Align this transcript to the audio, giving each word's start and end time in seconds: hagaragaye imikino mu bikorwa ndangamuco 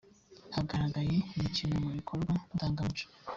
hagaragaye 0.55 1.15
imikino 1.35 1.75
mu 1.83 1.89
bikorwa 1.97 2.33
ndangamuco 2.55 3.05